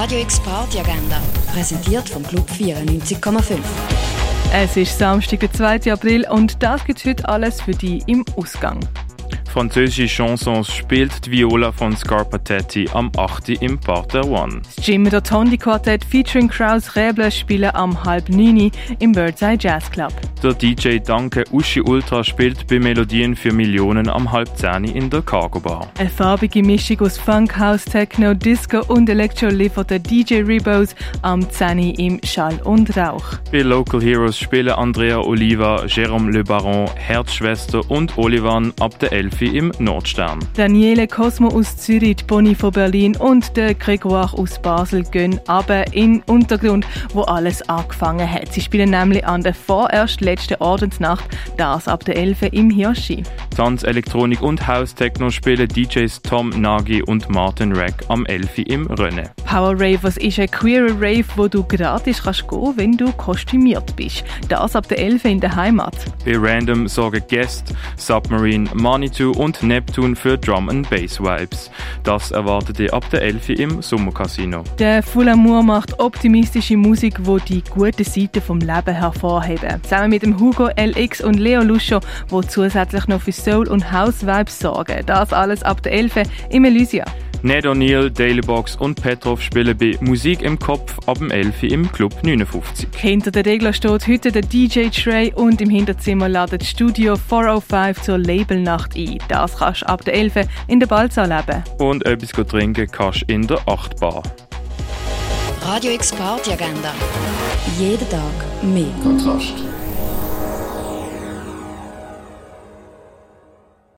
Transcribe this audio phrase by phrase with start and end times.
[0.00, 1.20] Radio X Party Agenda,
[1.52, 3.58] präsentiert vom Club 94,5.
[4.54, 5.92] Es ist Samstag, der 2.
[5.92, 8.78] April und das gibt heute alles für dich im Ausgang.
[9.52, 13.60] Französische Chansons spielt die Viola von Scarpatetti am 8.
[13.60, 14.62] im Parterre One.
[14.76, 18.70] Das Jimmy Rotondi Quartett featuring Kraus Rebler spielen am halb 9
[19.00, 20.12] im Birdseye Jazz Club.
[20.40, 25.20] Der DJ Danke Uschi Ultra spielt bei Melodien für Millionen am halb 10 in der
[25.20, 25.88] Cargo Bar.
[25.98, 31.50] Eine farbige Mischung aus Funk, House, Techno, Disco und Electro liefert der DJ Rebos am
[31.50, 33.24] 10 im Schall und Rauch.
[33.50, 39.42] Bei Local Heroes spielen Andrea Oliva, Jérôme Le Baron, Herzschwester und Olivan ab der 11
[39.42, 40.38] im Nordstern.
[40.54, 46.22] Daniele Cosmo aus Zürich, Bonnie von Berlin und der Grégoire aus Basel gehen aber in
[46.26, 48.52] Untergrund, wo alles angefangen hat.
[48.52, 51.24] Sie spielen nämlich an der vorerst letzten Ordensnacht,
[51.56, 53.22] das ab der 11 im Hirschi.
[53.58, 58.86] Tanz, Elektronik und House Techno spielen DJs Tom Nagy und Martin Rack am 11 im
[58.86, 59.28] Rennen.
[59.44, 63.96] Power Rave, was ist ein queerer Rave, wo du gratis kannst gehen, wenn du kostümiert
[63.96, 64.22] bist.
[64.48, 65.96] Das ab der 11 in der Heimat.
[66.24, 71.68] Bei Random sorgen Guest, Submarine, Manitou und Neptune für Drum and Bass Vibes.
[72.04, 74.62] Das erwartet ihr ab der 11 im Sommercasino.
[74.78, 79.82] Der Full Amour macht optimistische Musik, wo die gute Seite vom Leben hervorheben.
[79.82, 84.26] Zusammen mit dem Hugo LX und Leo Luscho, wo zusätzlich noch für Soul und House
[84.26, 85.06] Vibes sorgen.
[85.06, 87.06] Das alles ab der 11 im Elysia.
[87.40, 92.12] Ned O'Neill, Dailybox und Petrov spielen bei Musik im Kopf ab dem 11 im Club
[92.22, 92.88] 59.
[92.94, 98.18] Hinter der Regler steht heute der DJ Trey und im Hinterzimmer ladet Studio 405 zur
[98.18, 99.18] Labelnacht ein.
[99.28, 101.62] Das kannst du ab der 11 in der Balza leben.
[101.78, 104.22] Und etwas trinken kannst du in der 8 Bar.
[105.62, 106.92] Radio X Party Agenda.
[107.78, 108.20] Jeden Tag
[108.62, 108.92] mehr.
[109.02, 109.54] Kontrast.